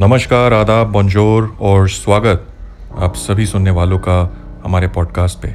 नमस्कार, 0.00 0.52
आदाब 0.52 0.90
बंजोर 0.92 1.56
और 1.60 1.88
स्वागत 1.88 2.46
आप 2.98 3.14
सभी 3.14 3.46
सुनने 3.46 3.70
वालों 3.70 3.98
का 3.98 4.18
हमारे 4.64 4.88
पॉडकास्ट 4.88 5.38
पे, 5.38 5.54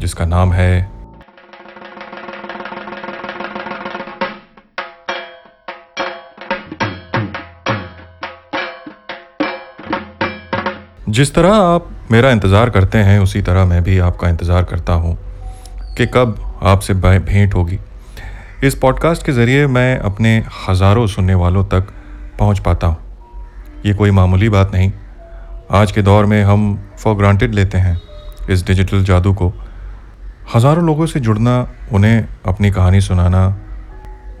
जिसका 0.00 0.24
नाम 0.24 0.52
है 0.52 0.90
जिस 11.08 11.34
तरह 11.34 11.54
आप 11.54 11.88
मेरा 12.10 12.30
इंतज़ार 12.30 12.70
करते 12.70 12.98
हैं, 12.98 13.18
उसी 13.18 13.42
तरह 13.42 13.64
मैं 13.64 13.82
भी 13.84 13.98
आपका 14.00 14.28
इंतज़ार 14.28 14.64
करता 14.64 14.92
हूँ 14.92 15.16
कि 15.96 16.06
कब 16.06 16.36
आपसे 16.62 16.94
भेंट 16.94 17.54
होगी। 17.54 17.78
इस 18.64 18.74
पॉडकास्ट 18.74 19.26
के 19.26 19.32
ज़रिए 19.32 19.66
मैं 19.68 19.98
अपने 20.00 20.42
हज़ारों 20.68 21.06
सुनने 21.06 21.34
वालों 21.34 21.64
तक 21.64 21.92
पहुँच 22.38 22.58
पाता 22.58 22.86
हूँ। 22.86 23.03
ये 23.84 23.92
कोई 23.94 24.10
मामूली 24.10 24.48
बात 24.48 24.72
नहीं। 24.74 24.92
आज 25.70 25.90
के 25.92 26.02
दौर 26.02 26.26
में 26.26 26.42
हम 26.44 26.62
फॉर 26.98 27.14
ग्रांटेड 27.14 27.54
लेते 27.54 27.78
हैं 27.78 28.00
इस 28.50 28.64
डिजिटल 28.66 29.02
जादू 29.04 29.32
को। 29.32 29.48
हज़ारों 30.54 30.84
लोगों 30.84 31.06
से 31.06 31.20
जुड़ना, 31.20 31.56
उन्हें 31.92 32.28
अपनी 32.44 32.70
कहानी 32.70 33.00
सुनाना, 33.00 33.42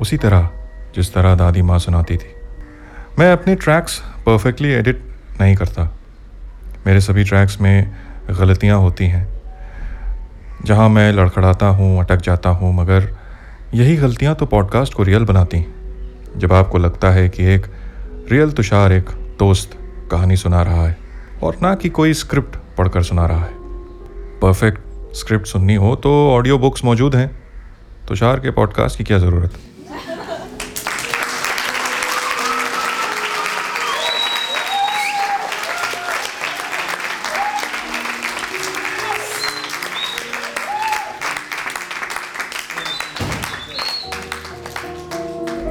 उसी 0.00 0.16
तरह 0.16 0.48
जिस 0.94 1.12
तरह 1.14 1.34
दादी 1.34 1.62
माँ 1.62 1.78
सुनाती 1.78 2.16
थी। 2.16 2.32
मैं 3.18 3.30
अपने 3.32 3.54
ट्रैक्स 3.54 3.98
परफेक्टली 4.26 4.68
एडिट 4.68 5.02
नहीं 5.40 5.56
करता। 5.56 5.84
मेरे 6.86 7.00
सभी 7.00 7.24
ट्रैक्स 7.24 7.60
में 7.60 7.92
गलतियाँ 8.30 8.78
होती 8.78 9.06
हैं। 9.06 9.26
जहाँ 10.64 10.88
मैं 10.88 11.12
लड़खड़ाता 11.12 11.66
हूँ, 11.66 11.98
अटक 12.00 12.22
जाता 12.22 12.50
हूँ, 12.50 12.74
मगर 12.76 13.08
यही 13.74 13.96
गलतियाँ 13.96 14.34
तो 14.34 14.46
पॉडकास्ट 14.46 14.94
को 14.94 15.02
रियल 15.02 15.24
बनाती 15.24 15.64
जब 16.36 16.52
आपको 16.52 16.78
लगता 16.78 17.10
है 17.10 17.28
कि 17.28 17.44
एक 17.44 17.66
रियल 18.30 18.52
तुषार, 18.52 18.92
एक 18.92 19.10
दोस्त 19.38 19.70
कहानी 20.10 20.36
सुना 20.36 20.62
रहा 20.62 20.86
है 20.86 20.96
और 21.42 21.56
ना 21.62 21.74
कि 21.74 21.88
कोई 21.88 22.14
स्क्रिप्ट 22.14 22.56
पढ़कर 22.78 23.02
सुना 23.02 23.26
रहा 23.26 23.40
है। 23.40 23.52
परफेक्ट 24.40 24.80
स्क्रिप्ट 25.14 25.46
सुननी 25.46 25.74
हो 25.74 25.96
तो 25.96 26.30
ऑडियो 26.30 26.58
बुक्स 26.58 26.84
मौजूद 26.84 27.16
हैं। 27.16 27.42
तुषार 28.08 28.40
के 28.40 28.50
पॉडकास्ट 28.50 28.98
की 28.98 29.04
क्या 29.04 29.18
ज़रूरत? 29.18 29.54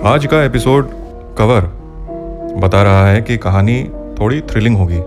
आज 0.06 0.26
का 0.26 0.44
एपिसोड 0.44 0.90
कवर 1.38 1.83
बता 2.58 2.84
रहा 2.84 3.08
है 3.08 3.22
कि 3.22 3.38
कहानी 3.38 3.84
थोड़ी 4.20 4.42
थ्रिलिंग 4.42 4.78
होगी 4.78 5.00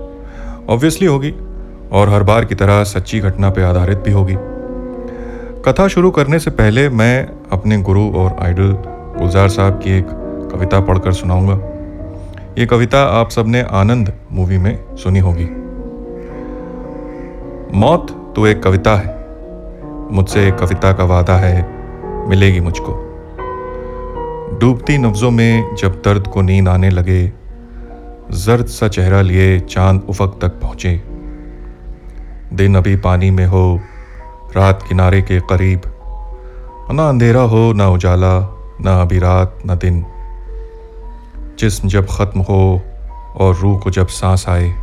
ऑब्वियसली 0.69 1.07
होगी, 1.07 1.35
और 1.93 2.09
हर 2.09 2.23
बार 2.23 2.45
की 2.45 2.55
तरह 2.55 2.85
सच्ची 2.85 3.21
घटना 3.21 3.51
पर 3.51 3.63
आधारित 3.63 3.99
भी 3.99 4.13
होगी। 4.13 4.37
कथा 5.63 5.89
शुरू 5.89 6.11
करने 6.11 6.39
से 6.39 6.51
पहले 6.51 6.89
मैं 6.89 7.29
अपने 7.53 7.83
गुरु 7.83 8.11
और 8.11 8.37
आइडल 8.43 8.73
गुलजार 9.19 9.49
साहब 9.49 9.81
की 9.85 9.99
एक 9.99 10.07
कविता 10.53 10.81
पढ़कर 10.81 11.13
सुनाऊँगा। 11.13 11.55
ये 12.59 12.67
कविता 12.67 13.03
आप 13.03 13.31
सबने 13.31 13.63
आनंद 13.63 14.13
मूवी 14.33 14.59
में 14.59 14.97
सुनी 14.97 15.19
होगी। 15.19 15.49
मौत 17.79 18.33
तो 18.37 18.47
एक 18.47 18.63
कविता 18.63 18.97
है, 18.97 19.15
मुझसे 20.13 20.49
एक 20.49 20.55
कविता 20.55 20.93
का 20.93 21.05
वादा 21.05 21.37
है, 21.37 21.67
मिलेगी 22.29 22.61
मुझको। 22.61 23.06
डूबती 24.47 24.99
नफ्जों 24.99 25.31
में 25.31 25.75
जब 25.75 26.03
दर्द 26.05 26.27
को 26.27 26.43
नींद 26.43 26.69
आने 26.69 26.91
लगे, 26.91 27.33
जर्द 28.31 28.67
सा 28.67 28.89
चेहरा 28.89 29.21
लिए 29.21 29.61
चाँद 29.61 30.07
उफक 30.09 30.39
तक 30.43 30.49
पहुँचे। 30.49 31.03
दिन 32.53 32.75
अभी 32.75 32.97
पानी 32.97 33.31
में 33.31 33.47
हो, 33.47 33.81
रात 34.57 34.85
किनारे 34.89 35.23
के 35.23 35.41
करीब। 35.41 35.81
ना 36.93 37.09
अंधेरा 37.09 37.41
हो, 37.41 37.73
ना 37.73 37.89
उजाला, 37.89 38.39
ना 38.81 39.03
अभी 39.03 39.19
रात, 39.19 39.59
ना 39.67 39.75
दिन। 39.75 40.07
जिस्म 41.59 41.89
जब 41.89 42.07
ख़त्म 42.07 42.41
हो 42.41 42.83
और 43.37 43.57
रूह 43.57 43.79
को 43.79 43.91
जब 43.91 44.07
सांस 44.07 44.49
आए, 44.49 44.75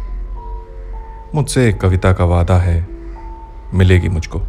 मुझसे 1.35 1.69
एक 1.69 1.81
कविता 1.81 2.13
का 2.13 2.25
वादा 2.25 2.57
है, 2.57 2.87
मिलेगी 3.73 4.09
मुझको। 4.09 4.41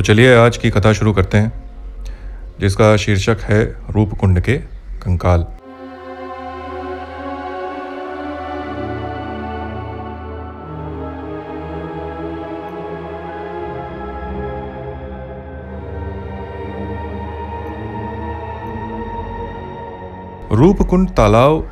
तो 0.00 0.04
चलिए 0.04 0.34
आज 0.34 0.56
की 0.56 0.68
कथा 0.70 0.92
शुरू 0.92 1.12
करते 1.12 1.38
हैं, 1.38 1.52
जिसका 2.60 2.96
शीर्षक 2.96 3.40
है 3.44 3.58
रूपकुंड 3.90 4.40
के 4.40 4.56
कंकाल। 5.02 5.40
रूपकुंड 20.52 21.10
तालाब 21.10 21.68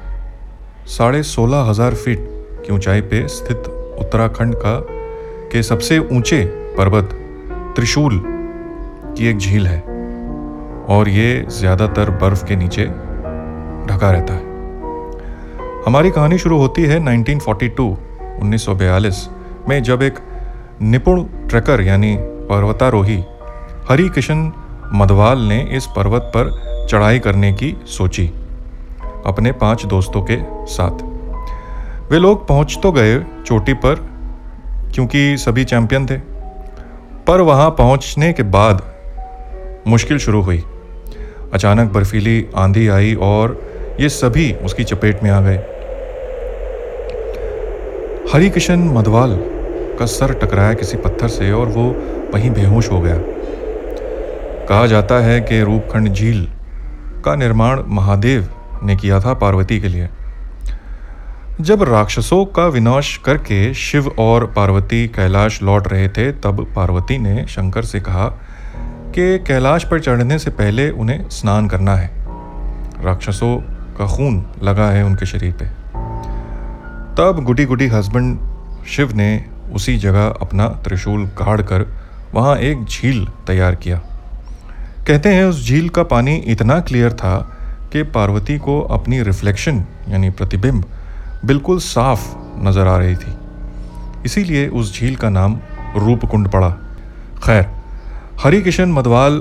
साढ़े 0.88 1.22
सोलह 1.22 1.70
हज़ार 1.70 1.94
फीट 1.94 2.28
की 2.66 2.74
ऊंचाई 2.74 3.00
पे 3.02 3.26
स्थित 3.28 3.72
उत्तराखंड 4.00 4.54
का 4.56 4.78
के 5.52 5.62
सबसे 5.62 5.98
ऊँचे 5.98 6.44
पर्वत 6.76 7.17
त्रिशूल 7.78 8.20
की 9.16 9.26
एक 9.26 9.38
झील 9.38 9.66
है 9.66 9.78
और 10.86 11.08
ये 11.08 11.44
ज़्यादातर 11.48 12.10
बर्फ़ 12.20 12.44
के 12.46 12.54
नीचे 12.56 12.84
ढका 13.86 14.10
रहता 14.10 14.34
है। 14.34 14.42
हमारी 15.86 16.10
कहानी 16.10 16.38
शुरू 16.38 16.56
होती 16.58 16.82
है 16.82 16.98
1942 17.00 17.86
1942 18.42 19.20
में 19.68 19.82
जब 19.82 20.02
एक 20.02 20.18
निपुण 20.82 21.22
ट्रैकर 21.48 21.80
यानी 21.80 22.14
पर्वतारोही 22.48 23.18
हरि 23.88 24.08
किशन 24.08 24.40
मधवाल 24.94 25.42
ने 25.42 25.60
इस 25.76 25.86
पर्वत 25.96 26.30
पर 26.34 26.50
चढ़ाई 26.90 27.18
करने 27.18 27.52
की 27.52 27.74
सोची 27.88 28.26
अपने 29.26 29.52
पाँच 29.52 29.84
दोस्तों 29.86 30.22
के 30.30 30.38
साथ। 30.68 31.04
वे 32.10 32.18
लोग 32.18 32.46
पहुँच 32.48 32.78
तो 32.82 32.92
गए 32.92 33.18
चोटी 33.46 33.74
पर, 33.76 33.94
क्योंकि 34.94 35.36
सभी 35.36 35.64
चैंपियन 35.64 36.06
थे। 36.06 36.37
पर 37.28 37.40
वहाँ 37.40 37.70
पहुँचने 37.70 38.32
के 38.32 38.42
बाद 38.42 38.82
मुश्किल 39.86 40.18
शुरू 40.18 40.40
हुई। 40.42 40.62
अचानक 41.52 41.92
बर्फीली 41.92 42.46
आंधी 42.56 42.88
आई 42.88 43.14
और 43.14 43.68
ये 44.00 44.08
सभी 44.08 44.52
उसकी 44.52 44.84
चपेट 44.84 45.22
में 45.22 45.30
आ 45.30 45.40
गए। 45.40 45.56
हरि 48.32 48.50
किशन 48.50 48.78
मधवाल 48.78 49.36
का 49.98 50.06
सर 50.06 50.32
टकराया 50.32 50.74
किसी 50.74 50.96
पत्थर 50.96 51.28
से 51.28 51.52
और 51.52 51.66
वो 51.66 51.84
वहीं 52.34 52.50
बेहोश 52.50 52.90
हो 52.90 53.00
गया। 53.00 53.16
कहा 54.66 54.86
जाता 54.86 55.14
है 55.14 55.40
कि 55.40 55.62
रूपखंड 55.62 56.12
झील 56.12 56.48
का 57.24 57.34
निर्माण 57.34 57.82
महादेव 57.86 58.48
ने 58.82 58.96
किया 58.96 59.20
था 59.20 59.34
पार्वती 59.34 59.80
के 59.80 59.88
लिए। 59.88 60.08
जब 61.60 61.82
राक्षसों 61.82 62.44
का 62.44 62.66
विनाश 62.66 63.16
करके 63.16 63.74
शिव 63.74 64.08
और 64.18 64.46
पार्वती 64.46 65.08
कैलाश 65.08 65.62
लौट 65.62 65.88
रहे 65.88 66.08
थे, 66.08 66.32
तब 66.32 66.72
पार्वती 66.76 67.18
ने 67.18 67.46
शंकर 67.48 67.82
से 67.82 68.00
कहा 68.00 68.26
कि 69.14 69.38
कैलाश 69.38 69.84
पर 69.84 70.00
चढ़ने 70.00 70.38
से 70.38 70.50
पहले 70.50 70.90
उन्हें 70.90 71.28
स्नान 71.28 71.68
करना 71.68 71.94
है। 71.96 72.10
राक्षसों 73.04 73.56
का 73.98 74.06
खून 74.06 74.46
लगा 74.62 74.88
है 74.90 75.04
उनके 75.04 75.26
शरीर 75.26 75.52
पे। 75.52 75.64
तब 77.14 77.40
गुडी 77.44 77.64
गुडी 77.64 77.86
हस्बैंड 77.86 78.38
शिव 78.86 79.12
ने 79.14 79.44
उसी 79.72 79.96
जगह 79.96 80.26
अपना 80.26 80.68
त्रिशूल 80.68 81.24
गाड़ 81.24 81.62
कर 81.62 81.86
वहाँ 82.34 82.56
एक 82.56 82.84
झील 82.84 83.26
तैयार 83.46 83.74
किया। 83.74 84.00
कहते 85.08 85.28
हैं, 85.28 85.44
उस 85.44 85.68
झील 85.68 85.88
का 85.88 86.02
पानी 86.02 86.36
इतना 86.36 86.80
क्लियर 86.80 87.12
था 87.12 87.58
कि 87.92 88.02
पार्वती 88.02 88.58
को 88.58 88.80
अपनी 88.80 89.22
रिफ्लेक्शन, 89.22 89.84
यानी 90.08 90.30
प्रतिबिंब 90.30 90.84
बिल्कुल 91.44 91.78
साफ़ 91.78 92.22
नज़र 92.62 92.86
आ 92.86 92.96
रही 92.98 93.14
थी। 93.16 93.34
इसीलिए 94.24 94.66
उस 94.68 94.94
झील 94.94 95.16
का 95.16 95.28
नाम 95.28 95.58
रूपकुंड 95.96 96.48
पड़ा। 96.48 96.70
खैर 97.44 97.66
हरी 98.42 98.62
किशन 98.62 98.92
मधवाल 98.92 99.40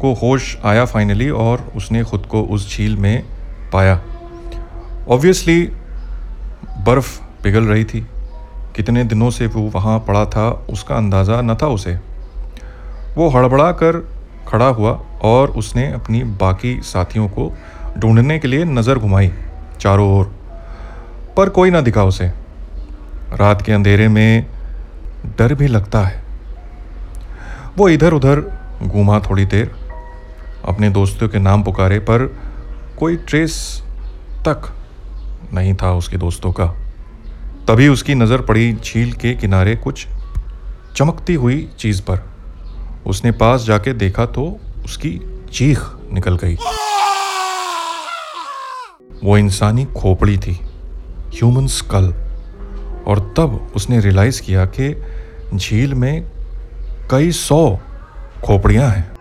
को 0.00 0.12
होश 0.14 0.56
आया 0.64 0.84
फाइनली 0.84 1.30
और 1.30 1.72
उसने 1.76 2.02
खुद 2.04 2.26
को 2.26 2.42
उस 2.42 2.76
झील 2.76 2.96
में 2.96 3.24
पाया। 3.72 4.00
ऑब्वियसली 5.08 5.62
बर्फ़ 6.86 7.18
पिघल 7.42 7.64
रही 7.64 7.84
थी। 7.84 8.06
कितने 8.76 9.04
दिनों 9.04 9.30
से 9.30 9.46
वो 9.46 9.62
वहाँ 9.70 9.98
पड़ा 9.98 10.24
था, 10.26 10.50
उसका 10.50 10.96
अंदाज़ा 10.96 11.40
न 11.42 11.54
था 11.54 11.66
उसे। 11.68 11.98
वो 13.16 13.28
हड़बड़ा 13.28 13.70
कर 13.72 14.02
खड़ा 14.48 14.68
हुआ 14.68 14.92
और 15.22 15.50
उसने 15.50 15.90
अपनी 15.92 16.22
बाकी 16.40 16.80
साथियों 16.82 17.28
को 17.28 17.52
ढूँढने 17.98 18.38
के 18.38 18.48
लिए 18.48 18.64
नज़र 18.64 18.98
घुमाई, 18.98 19.32
चारों 19.80 20.10
ओर। 20.18 20.33
पर 21.36 21.48
कोई 21.48 21.70
ना 21.70 21.80
दिखा 21.80 22.04
उसे। 22.04 22.26
रात 23.32 23.62
के 23.62 23.72
अंधेरे 23.72 24.08
में 24.08 24.46
डर 25.38 25.54
भी 25.54 25.66
लगता 25.66 26.00
है। 26.00 26.22
वो 27.76 27.88
इधर 27.88 28.12
उधर 28.12 28.40
घूमा 28.82 29.18
थोड़ी 29.20 29.44
देर, 29.44 29.74
अपने 30.64 30.90
दोस्तों 30.90 31.28
के 31.28 31.38
नाम 31.38 31.62
पुकारे, 31.62 31.98
पर 31.98 32.26
कोई 32.98 33.16
ट्रेस 33.16 33.82
तक 34.48 34.72
नहीं 35.52 35.74
था 35.74 35.92
उसके 35.92 36.16
दोस्तों 36.16 36.52
का। 36.52 36.66
तभी 37.68 37.88
उसकी 37.88 38.14
नज़र 38.14 38.40
पड़ी 38.40 38.72
झील 38.74 39.12
के 39.12 39.34
किनारे 39.34 39.76
कुछ 39.76 40.06
चमकती 40.96 41.34
हुई 41.34 41.68
चीज़ 41.78 42.02
पर। 42.02 42.22
उसने 43.06 43.30
पास 43.30 43.62
जाके 43.62 43.92
देखा 43.92 44.26
तो 44.26 44.44
उसकी 44.84 45.10
चीख 45.52 45.80
निकल 46.12 46.36
गई। 46.36 46.56
वो 49.24 49.38
इंसानी 49.38 49.84
खोपड़ी 49.84 50.38
थी। 50.38 50.58
ह्यूमन 51.34 51.66
स्कल 51.66 52.12
और 53.06 53.18
तब 53.36 53.72
उसने 53.76 54.00
रियलाइज़ 54.00 54.42
किया 54.42 54.64
कि 54.78 54.94
झील 55.54 55.94
में 55.94 56.24
कई 57.10 57.30
सौ 57.32 57.78
खोपड़ियाँ 58.44 58.88
हैं। 58.90 59.12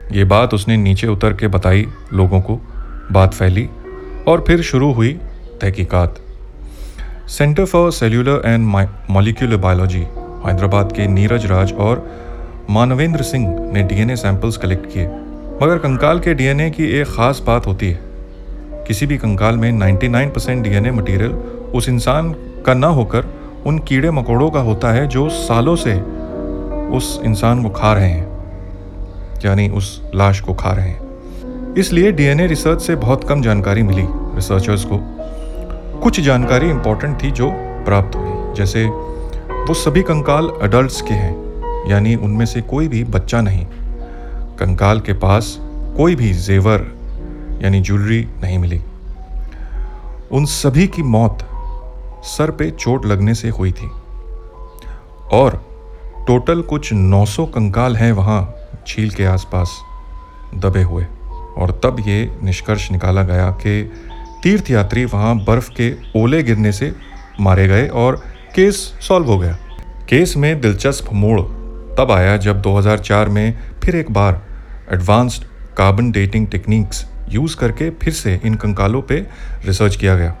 ये 0.00 0.24
बात 0.24 0.54
उसने 0.54 0.76
नीचे 0.76 1.06
उतर 1.06 1.32
के 1.32 1.48
बताई 1.48 1.86
लोगों 2.12 2.40
को, 2.40 2.60
बात 3.12 3.34
फैली 3.34 3.68
और 4.28 4.44
फिर 4.46 4.62
शुरू 4.62 4.92
हुई 4.92 5.12
तहकीकात। 5.60 6.20
Centre 7.28 7.64
for 7.64 7.90
Cellular 7.92 8.42
and 8.46 8.66
Molecular 9.10 9.56
Biology 9.56 10.02
Hyderabad 10.46 10.92
के 10.92 11.06
नीरज 11.06 11.46
राज 11.46 11.72
और 11.72 12.06
मानवेंद्र 12.70 13.22
सिंह 13.22 13.48
ने 13.72 13.82
डीएनए 13.82 14.16
सैंपल्स 14.16 14.56
कलेक्ट 14.56 14.86
किए। 14.92 15.06
मगर 15.62 15.78
कंकाल 15.78 16.18
के 16.20 16.34
डीएनए 16.34 16.70
की 16.70 16.84
एक 16.84 17.06
ख़ास 17.06 17.42
बात 17.46 17.66
होती 17.66 17.90
है। 17.90 18.00
किसी 18.86 19.06
भी 19.06 19.16
कंकाल 19.16 19.56
में 19.56 19.72
99 19.72 20.30
परसेंट 20.30 20.62
डी 20.64 20.90
मटीरियल 20.90 21.32
उस 21.74 21.88
इंसान 21.88 22.32
का 22.66 22.74
ना 22.74 22.86
होकर 22.86 23.26
उन 23.66 23.78
कीड़े 23.78 24.10
मकोड़ों 24.10 24.50
का 24.50 24.60
होता 24.60 24.92
है 24.92 25.06
जो 25.06 25.28
सालों 25.28 25.76
से 25.76 25.94
उस 26.96 27.20
इंसान 27.24 27.62
को 27.62 27.70
खा 27.70 27.92
रहे 27.92 28.08
हैं, 28.08 28.26
यानी 29.44 29.68
उस 29.68 30.10
लाश 30.14 30.40
को 30.40 30.54
खा 30.54 30.72
रहे 30.72 30.88
हैं। 30.88 31.74
इसलिए 31.74 32.12
डीएनए 32.12 32.46
रिसर्च 32.46 32.82
से 32.82 32.96
बहुत 32.96 33.24
कम 33.24 33.42
जानकारी 33.42 33.82
मिली 33.82 34.06
रिसर्चर्स 34.08 34.84
को। 34.84 34.98
कुछ 36.00 36.20
जानकारी 36.20 36.70
इंपॉर्टेंट 36.70 37.22
थी 37.22 37.30
जो 37.30 37.50
प्राप्त 37.86 38.16
हुई, 38.16 38.54
जैसे 38.54 38.84
वो 38.84 39.74
सभी 39.74 40.02
कंकाल 40.02 40.48
अडल्ट्स 40.62 41.00
के 41.00 41.14
हैं, 41.14 41.34
यानी 41.90 42.14
उनमें 42.14 42.46
से 42.46 42.60
कोई 42.60 42.88
भी 42.88 43.04
बच्चा 43.04 43.40
नहीं। 43.40 43.66
कंकाल 44.58 45.00
के 45.00 45.12
पास 45.12 45.56
कोई 45.96 46.14
भी 46.14 46.32
जेवर 46.32 46.80
यानी 47.62 47.80
ज्वेलरी 47.80 48.28
नहीं 48.42 48.58
मिली। 48.58 48.80
उन 50.32 50.44
सभी 50.44 50.86
की 50.86 51.02
मौत 51.02 51.48
सर 52.24 52.50
पे 52.50 52.70
चोट 52.70 53.06
लगने 53.06 53.34
से 53.34 53.48
हुई 53.48 53.72
थी। 53.72 53.86
और 55.32 55.68
टोटल 56.26 56.62
कुछ 56.62 56.92
900 56.92 57.46
कंकाल 57.46 57.96
हैं 57.96 58.12
वहाँ 58.12 58.54
झील 58.88 59.10
के 59.10 59.24
आसपास 59.24 59.70
दबे 60.54 60.82
हुए। 60.82 61.04
और 61.58 61.80
तब 61.84 61.96
ये 62.06 62.38
निष्कर्ष 62.42 62.90
निकाला 62.90 63.22
गया 63.22 63.50
कि 63.50 63.92
तीर्थयात्री 64.42 65.04
वहाँ 65.04 65.36
बर्फ़ 65.36 65.70
के 65.80 65.94
ओले 66.16 66.42
गिरने 66.42 66.72
से 66.72 66.94
मारे 67.40 67.68
गए 67.68 67.88
और 67.88 68.22
केस 68.54 68.98
सॉल्व 69.00 69.26
हो 69.26 69.38
गया। 69.38 69.58
केस 70.08 70.36
में 70.36 70.60
दिलचस्प 70.60 71.12
मोड़ 71.12 71.40
तब 71.98 72.10
आया 72.10 72.36
जब 72.36 72.62
2004 72.62 73.28
में 73.28 73.58
फिर 73.84 73.96
एक 73.96 74.10
बार 74.10 74.45
advanced 74.92 75.44
carbon 75.76 76.10
dating 76.10 76.46
techniques 76.46 77.04
use 77.28 77.56
करके 77.56 77.90
फिर 78.02 78.12
से 78.12 78.40
इन 78.44 78.54
कंकालों 78.54 79.02
पे 79.02 79.16
रिसर्च 79.64 79.96
किया 79.96 80.14
गया। 80.16 80.34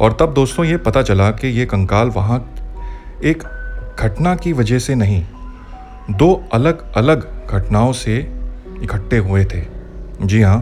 और 0.00 0.16
तब 0.20 0.34
दोस्तों 0.34 0.64
ये 0.64 0.76
पता 0.76 1.02
चला 1.02 1.30
कि 1.30 1.48
ये 1.48 1.66
कंकाल 1.66 2.08
वहाँ 2.10 2.38
एक 3.24 3.42
घटना 3.98 4.34
की 4.34 4.52
वजह 4.52 4.78
से 4.78 4.94
नहीं, 4.94 5.24
दो 6.10 6.48
अलग 6.52 6.92
अलग 6.96 7.26
घटनाओं 7.50 7.92
से 7.92 8.16
इकट्ठे 8.82 9.18
हुए 9.18 9.44
थे। 9.44 9.62
जी 10.22 10.42
हाँ 10.42 10.58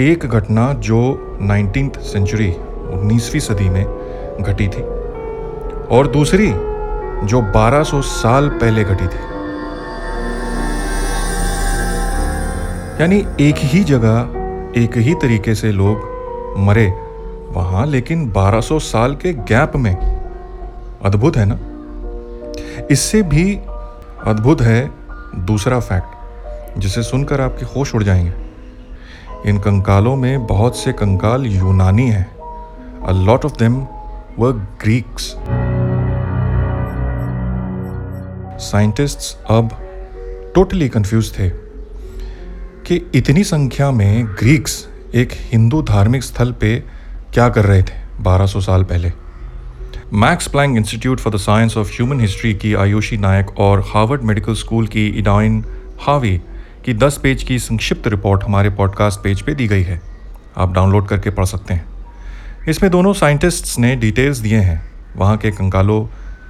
एक 0.00 0.26
घटना 0.26 0.72
जो 0.80 1.00
नाइनटीन 1.40 1.90
सेंचुरी, 2.02 2.50
उन्नीसवीं 2.50 3.40
सदी 3.40 3.68
में 3.68 3.84
घटी 4.40 4.68
थी 4.68 4.82
और 5.88 6.10
दूसरी 6.12 6.48
जो 7.26 7.40
1200 7.52 8.02
साल 8.02 8.48
पहले 8.50 8.84
घटी 8.84 9.06
थी। 9.06 9.33
यानी 13.00 13.26
एक 13.40 13.54
ही 13.58 13.84
जगह, 13.84 14.20
एक 14.80 14.96
ही 14.96 15.14
तरीके 15.14 15.54
से 15.54 15.72
लोग 15.72 15.96
मरे। 16.58 16.86
वहाँ 17.50 17.86
लेकिन 17.86 18.30
1200 18.30 18.78
साल 18.78 19.14
के 19.14 19.32
गैप 19.32 19.72
में। 19.76 19.96
अद्भुत 21.04 21.36
है 21.36 21.46
ना? 21.48 21.58
इससे 22.90 23.22
भी 23.22 23.56
अद्भुत 24.24 24.60
है 24.60 24.90
दूसरा 25.36 25.80
फैक्ट, 25.80 26.06
जिसे 26.80 27.02
सुनकर 27.02 27.40
आपके 27.40 27.64
होश 27.64 27.94
उड़ 27.94 28.02
जाएँगे। 28.02 28.32
इन 29.50 29.58
कंकालों 29.58 30.16
में 30.16 30.46
बहुत 30.46 30.76
से 30.76 30.92
कंकाल 30.92 31.46
यूनानी 31.46 32.10
हैं। 32.10 32.36
A 33.02 33.12
lot 33.12 33.44
of 33.44 33.52
them 33.52 33.86
were 34.38 34.52
Greeks 34.52 35.36
scientists 38.64 39.38
अब 39.50 39.70
टोटली 40.54 40.88
कंफ्यूज 40.88 41.38
थे। 41.38 41.63
कि 42.86 43.10
इतनी 43.14 43.44
संख्या 43.44 43.90
में 43.90 44.26
ग्रीक्स 44.26 44.88
एक 45.14 45.28
हिंदू 45.32 45.82
धार्मिक 45.82 46.22
स्थल 46.22 46.52
पे 46.52 46.82
क्या 47.34 47.48
कर 47.48 47.64
रहे 47.64 47.82
थे 47.82 48.22
1200 48.22 48.60
साल 48.60 48.82
पहले? 48.82 49.12
Max 50.12 50.46
Planck 50.46 50.76
Institute 50.76 51.20
for 51.20 51.34
the 51.34 51.36
Science 51.36 51.76
of 51.76 51.88
Human 51.88 52.20
History 52.20 52.54
की 52.54 52.74
आयुषी 52.74 53.16
नायक 53.16 53.58
और 53.58 53.80
हार्वर्ड 53.80 54.22
मेडिकल 54.22 54.54
स्कूल 54.54 54.86
की 54.86 55.08
इडाइन 55.08 55.64
हावी 56.00 56.38
की 56.84 56.94
10 56.94 57.18
पेज 57.22 57.42
की 57.42 57.58
संक्षिप्त 57.58 58.08
रिपोर्ट 58.08 58.44
हमारे 58.44 58.70
पॉडकास्ट 58.70 59.20
पेज 59.24 59.42
पे 59.42 59.54
दी 59.54 59.68
गई 59.68 59.82
है। 59.82 60.00
आप 60.56 60.72
डाउनलोड 60.72 61.08
करके 61.08 61.30
पढ़ 61.30 61.44
सकते 61.44 61.74
हैं। 61.74 61.84
इसमें 62.68 62.92
दोनों 62.92 63.12
साइंटिस्ट्स 63.12 63.78
ने 63.78 63.96
डिटेल्स 63.96 64.38
दिए 64.38 64.58
हैं। 64.58 64.92
वहाँ 65.16 65.36
के 65.36 65.50
कंकालों 65.50 66.06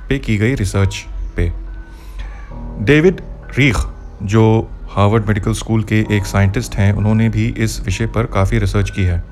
पे 0.09 0.19
की 0.19 0.37
गई 0.37 0.55
रिसर्च 0.55 1.07
पे। 1.37 1.53
डेविड 2.85 3.21
रीख, 3.59 3.77
जो 4.23 4.71
हार्वर्ड 4.97 5.27
मेडिकल 5.27 5.53
स्कूल 5.53 5.83
के 5.83 6.07
एक 6.11 6.27
साइंटिस्ट 6.27 6.75
हैं, 6.75 6.93
उन्होंने 6.93 7.29
भी 7.29 7.55
इस 7.59 7.81
विषय 7.85 8.07
पर 8.07 8.27
काफ़ी 8.27 8.59
रिसर्च 8.59 8.91
की 8.91 9.05
है। 9.05 9.25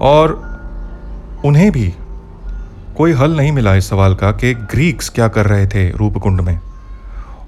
और 0.00 0.30
उन्हें 1.44 1.72
भी 1.72 1.94
कोई 2.96 3.12
हल 3.12 3.36
नहीं 3.36 3.52
मिला 3.52 3.74
इस 3.74 3.88
सवाल 3.88 4.14
का 4.14 4.32
कि 4.32 4.54
ग्रीक्स 4.54 5.08
क्या 5.08 5.28
कर 5.28 5.46
रहे 5.46 5.66
थे 5.66 5.90
रूपकुंड 5.90 6.40
में। 6.40 6.60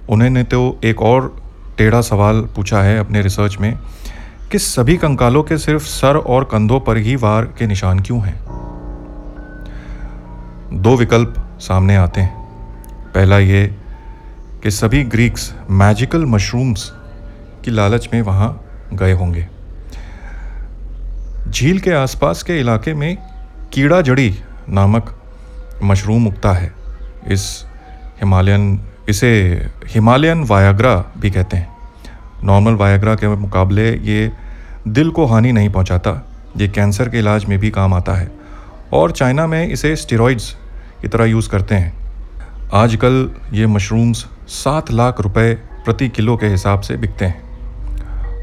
उन्होंने 0.08 0.42
तो 0.42 0.80
एक 0.84 1.02
और 1.02 1.42
टेढ़ा 1.78 2.00
सवाल 2.00 2.40
पूछा 2.40 2.82
है 2.82 2.98
अपने 2.98 3.22
रिसर्च 3.22 3.58
में 3.60 3.78
कि 4.52 4.58
सभी 4.58 4.96
कंकालों 4.96 5.42
के 5.42 5.58
सिर्फ़ 5.58 5.82
सर 5.82 6.16
और 6.16 6.44
कंधों 6.44 6.80
पर 6.80 6.96
ही 6.96 7.16
वार 7.16 7.44
के 7.44 7.66
निशान 7.66 8.00
क्यों 8.00 8.20
हैं? 8.20 8.40
दो 10.72 10.96
विकल्प 10.96 11.34
सामने 11.60 11.96
आते 11.96 12.20
हैं। 12.20 12.36
पहला 13.14 13.38
ये 13.38 13.76
कि 14.62 14.70
सभी 14.70 15.04
ग्रीक्स 15.04 15.54
मैजिकल 15.70 16.24
मशरूम्स 16.24 16.92
की 17.64 17.70
लालच 17.70 18.08
में 18.14 18.22
वहाँ 18.22 18.64
गए 18.92 19.12
होंगे। 19.12 19.48
झील 21.50 21.78
के 21.78 21.92
आसपास 21.92 22.42
के 22.42 22.60
इलाके 22.60 22.94
में 22.94 23.18
कीड़ा 23.72 24.00
जड़ी 24.00 24.38
नामक 24.68 25.22
मशरूम 25.82 26.26
उगता 26.26 26.52
है। 26.52 26.72
इस 27.28 27.64
हिमालयन, 28.20 28.88
इसे 29.08 29.30
हिमालयन 29.86 30.44
वायाग्रा 30.44 31.12
भी 31.18 31.30
कहते 31.30 31.56
हैं। 31.56 31.76
नॉर्मल 32.44 32.72
वायाग्रा 32.72 33.14
के 33.14 33.28
मुकाबले 33.28 33.96
ये 33.96 34.32
दिल 34.88 35.10
को 35.10 35.26
हानि 35.26 35.52
नहीं 35.52 35.70
पहुंचाता, 35.70 36.28
ये 36.56 36.68
कैंसर 36.68 37.08
के 37.08 37.18
इलाज 37.18 37.44
में 37.44 37.58
भी 37.58 37.70
काम 37.70 37.94
आता 37.94 38.14
है। 38.14 38.30
और 38.92 39.10
चाइना 39.10 39.46
में 39.46 39.68
इसे 39.68 39.96
स्टेरॉइड्स 39.96 40.56
की 41.02 41.08
तरह 41.08 41.24
यूज़ 41.24 41.48
करते 41.48 41.74
हैं। 41.74 42.12
आजकल 42.74 43.30
ये 43.52 43.66
मशरूम्स 43.66 44.26
सात 44.48 44.90
लाख 44.92 45.20
रुपए 45.20 45.54
प्रति 45.84 46.08
किलो 46.08 46.36
के 46.36 46.46
हिसाब 46.46 46.80
से 46.80 46.96
बिकते 46.96 47.24
हैं। 47.24 47.47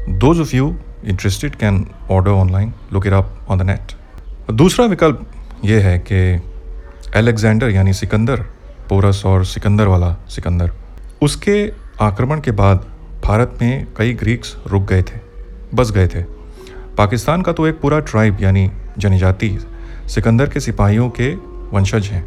Those 0.06 0.40
of 0.40 0.56
you 0.56 0.76
interested 1.04 1.54
can 1.54 1.86
order 2.10 2.30
online 2.30 2.72
look 2.92 3.06
it 3.06 3.12
up 3.12 3.50
on 3.50 3.60
the 3.60 3.66
net. 3.68 3.94
दूसरा 4.52 4.86
विकल्प 4.86 5.30
ये 5.64 5.80
है 5.80 5.98
कि 5.98 6.40
अलेक्जेंडर 7.14 7.70
यानी 7.70 7.92
सिकंदर 7.92 8.40
पोरस 8.88 9.22
और 9.26 9.44
सिकंदर 9.44 9.86
वाला 9.86 10.16
सिकंदर, 10.28 10.72
उसके 11.22 11.72
आक्रमण 12.00 12.40
के 12.40 12.50
बाद 12.50 12.86
भारत 13.24 13.58
में 13.62 13.86
कई 13.96 14.12
ग्रीक्स 14.12 14.56
रुक 14.66 14.82
गए 14.82 15.02
थे, 15.02 15.18
बस 15.74 15.90
गए 15.90 16.06
थे। 16.06 16.22
पाकिस्तान 16.96 17.42
का 17.42 17.52
तो 17.52 17.66
एक 17.66 17.80
पूरा 17.80 17.98
ट्राइब 18.00 18.36
यानी 18.40 18.70
जनजाति, 18.98 19.58
सिकंदर 20.08 20.48
के 20.48 20.60
सिपाहियों 20.60 21.10
के 21.10 21.34
वंशज 21.72 22.06
हैं। 22.06 22.26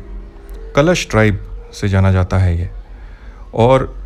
कलश 0.75 1.07
ट्राइब 1.09 1.39
से 1.74 1.89
जाना 1.89 2.12
जाता 2.12 2.38
है 2.38 2.59
ये। 2.59 2.69
और 3.53 4.03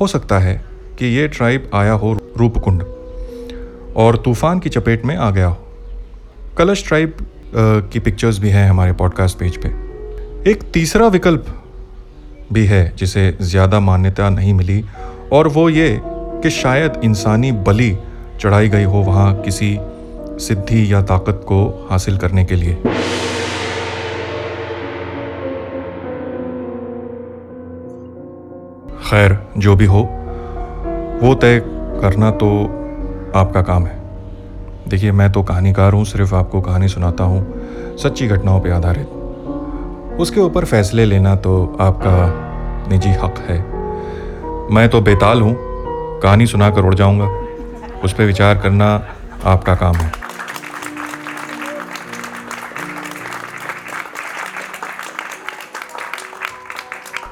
हो 0.00 0.06
सकता 0.06 0.38
है 0.38 0.64
कि 0.98 1.06
ये 1.06 1.28
ट्राइब 1.28 1.70
आया 1.74 1.92
हो 1.92 2.18
रूपकुंड। 2.36 2.82
और 3.96 4.16
तूफ़ान 4.16 4.58
की 4.58 4.68
चपेट 4.68 5.04
में 5.04 5.16
आ 5.16 5.30
गया 5.30 5.46
हो। 5.46 5.56
कलश 6.58 6.86
ट्राइब 6.88 7.16
की 7.54 7.98
पिक्चर्स 8.00 8.38
भी 8.38 8.50
हैं 8.50 8.68
हमारे 8.70 8.92
पॉडकास्ट 8.92 9.38
पेज 9.38 9.56
पे। 9.56 9.68
एक 10.50 10.62
तीसरा 10.74 11.06
विकल्प 11.08 11.46
भी 12.52 12.64
है 12.66 12.82
जिसे 12.96 13.36
ज़्यादा 13.42 13.80
मान्यता 13.80 14.28
नहीं 14.30 14.54
मिली, 14.54 14.84
और 15.32 15.48
वो 15.48 15.68
ये 15.68 16.00
कि 16.04 16.50
शायद 16.50 17.00
इंसानी 17.04 17.52
बलि 17.52 17.96
चढ़ाई 18.40 18.68
गई 18.68 18.84
हो 18.84 19.02
वहाँ 19.02 19.34
किसी 19.42 19.76
सिद्धि 20.40 20.92
या 20.92 21.02
ताकत 21.02 21.44
को 21.48 21.86
हासिल 21.90 22.16
करने 22.18 22.44
के 22.44 22.54
लिए। 22.54 22.74
खैर, 29.04 29.38
जो 29.58 29.74
भी 29.76 29.84
हो, 29.84 30.00
वो 31.22 31.34
तय 31.34 31.60
करना 32.02 32.30
तो 32.30 32.48
आपका 33.36 33.62
काम 33.62 33.86
है। 33.86 34.00
देखिए, 34.88 35.12
मैं 35.12 35.32
तो 35.32 35.42
कहानीकार 35.42 35.92
हूँ, 35.92 36.04
सिर्फ़ 36.04 36.34
आपको 36.34 36.60
कहानी 36.60 36.88
सुनाता 36.88 37.24
हूँ। 37.24 37.54
सच्ची 37.98 38.28
घटनाओं 38.28 38.60
पर 38.60 38.70
आधारित। 38.70 39.08
उसके 40.20 40.40
ऊपर 40.40 40.64
फैसले 40.64 41.04
लेना 41.04 41.36
तो 41.36 41.76
आपका 41.80 42.50
निजी 42.90 43.10
हक 43.10 43.38
है। 43.38 43.58
मैं 44.74 44.88
तो 44.88 45.00
बेताल 45.00 45.42
हूँ। 45.42 45.56
कहानी 46.20 46.46
सुना 46.46 46.70
कर 46.70 46.80
उड़ 46.80 46.94
जाऊँगा। 46.94 47.24
उस 48.04 48.12
पर 48.12 48.24
विचार 48.24 48.58
करना 48.58 49.06
आपका 49.44 49.74
काम 49.74 49.94
है। 49.94 50.12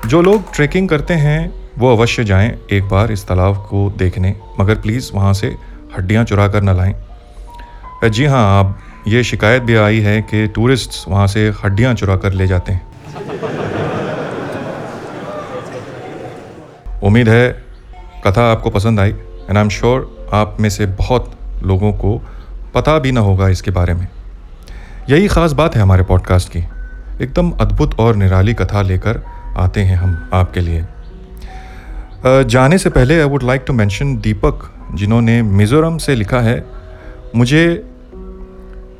जो 0.06 0.22
लोग 0.22 0.54
ट्रैकिंग 0.54 0.88
करते 0.88 1.14
हैं, 1.14 1.54
वो 1.78 1.96
अवश्य 1.96 2.24
जाएँ 2.24 2.58
एक 2.72 2.88
बार 2.88 3.12
इस 3.12 3.28
तालाब 3.28 3.54
को 3.56 3.92
देखने। 3.96 4.36
मगर 4.60 4.74
प्लीज़ 4.74 5.10
वहाँ 5.14 5.32
से 5.32 5.67
हड्डियाँ 5.96 6.24
चुरा 6.24 6.48
कर 6.48 6.62
न 6.62 6.76
लाएँ। 6.76 6.94
जी 8.04 8.24
हाँ 8.24 8.44
आप, 8.58 8.78
ये 9.08 9.22
शिकायत 9.24 9.62
भी 9.62 9.74
आई 9.76 10.00
है 10.00 10.20
कि 10.22 10.46
टूरिस्ट 10.46 11.08
वहाँ 11.08 11.26
से 11.26 11.48
हड्डियाँ 11.64 11.94
चुरा 11.94 12.16
कर 12.16 12.32
ले 12.32 12.46
जाते 12.46 12.72
हैं। 12.72 12.86
उम्मीद 17.02 17.28
है 17.28 17.48
कथा 18.24 18.50
आपको 18.52 18.70
पसंद 18.70 19.00
आई 19.00 19.10
एंड 19.10 19.56
आई 19.56 19.62
एम 19.62 19.68
श्योर 19.68 20.28
आप 20.32 20.56
में 20.60 20.68
से 20.70 20.86
बहुत 20.86 21.30
लोगों 21.62 21.92
को 21.92 22.16
पता 22.74 22.98
भी 22.98 23.12
ना 23.12 23.20
होगा 23.20 23.48
इसके 23.48 23.70
बारे 23.70 23.94
में। 23.94 24.06
यही 25.10 25.28
ख़ास 25.28 25.52
बात 25.52 25.76
है 25.76 25.82
हमारे 25.82 26.02
पॉडकास्ट 26.04 26.48
की। 26.48 26.58
एकदम 27.24 27.50
अद्भुत 27.50 27.98
और 28.00 28.16
निराली 28.16 28.54
कथा 28.54 28.82
लेकर 28.82 29.22
आते 29.56 29.80
हैं 29.80 29.96
हम 29.96 30.30
आपके 30.32 30.60
लिए। 30.60 30.84
जाने 32.26 32.78
से 32.78 32.90
पहले 32.90 33.20
I 33.20 33.28
would 33.28 33.42
like 33.42 33.64
to 33.66 33.72
mention 33.72 34.16
Deepak 34.18 34.70
जिन्होंने 34.94 35.42
मिज़ोरम 35.42 35.98
से 35.98 36.14
लिखा 36.14 36.40
है, 36.40 36.64
मुझे 37.36 37.84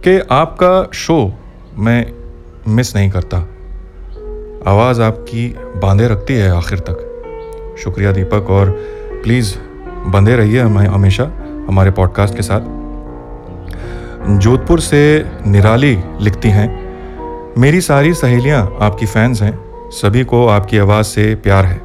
कि 0.05 0.19
आपका 0.31 0.91
शो 0.95 1.33
मैं 1.77 2.13
मिस 2.69 2.97
नहीं 2.97 3.11
करता। 3.11 3.37
आवाज़ 4.67 5.03
आपकी 5.03 5.55
बांधे 5.59 6.09
रखती 6.09 6.35
है 6.35 6.57
आखिर 6.57 6.79
तक। 6.79 7.77
शुक्रिया 7.79 8.13
दीपक 8.13 8.51
और 8.51 8.71
प्लीज़ 9.23 9.57
बंधे 10.07 10.37
रहिए 10.37 10.61
हमें 10.61 10.87
हमेशा 10.87 11.25
हमारे 11.69 11.91
पॉडकास्ट 11.91 12.37
के 12.37 12.43
साथ। 12.43 12.61
जोधपुर 14.39 14.81
से 14.81 15.31
निराली 15.47 15.99
लिखती 16.21 16.49
हैं, 16.49 16.89
मेरी 17.59 17.81
सारी 17.81 18.15
सहेलियाँ 18.15 18.79
आपकी 18.81 19.07
फैंस 19.07 19.43
हैं, 19.43 19.59
सभी 19.91 20.25
को 20.25 20.47
आपकी 20.47 20.79
आवाज़ 20.79 21.07
से 21.07 21.35
प्यार 21.35 21.65
है। 21.65 21.81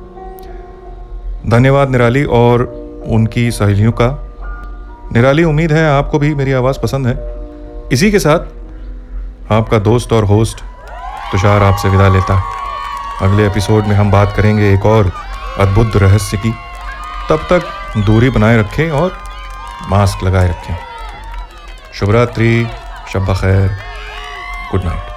धन्यवाद 1.47 1.89
निराली 1.89 2.23
और 2.23 2.82
उनकी 3.07 3.51
सहेलियों 3.51 3.91
का। 3.91 4.29
निराली, 5.13 5.43
उम्मीद 5.43 5.71
है 5.71 5.97
आपको 5.97 6.19
भी 6.19 6.35
मेरी 6.35 6.53
आवाज़ 6.53 6.79
पसंद 6.79 7.07
है। 7.07 7.17
इसी 7.91 8.11
के 8.11 8.19
साथ 8.19 8.39
आपका 9.51 9.79
दोस्त 9.79 10.13
और 10.13 10.23
होस्ट 10.23 10.61
तुषार 11.31 11.63
आपसे 11.63 11.89
विदा 11.89 12.07
लेता 12.07 12.35
है। 12.35 12.43
अगले 13.21 13.47
एपिसोड 13.47 13.85
में 13.85 13.95
हम 13.95 14.11
बात 14.11 14.33
करेंगे 14.37 14.73
एक 14.73 14.85
और 14.85 15.11
अद्भुत 15.59 15.95
रहस्य 15.95 16.37
की। 16.37 16.55
तब 17.29 17.37
तक 17.37 17.63
दूरी 17.97 18.29
बनाए 18.29 18.57
रखें 18.57 18.89
और 18.89 19.17
मास्क 19.89 20.23
लगाए 20.23 20.49
रखें। 20.49 20.75
शुभ 21.93 22.09
रात्रि 22.09 22.67
शब 23.13 23.33
खैर 23.33 23.67
गुड 24.71 24.83
नाइट। 24.83 25.12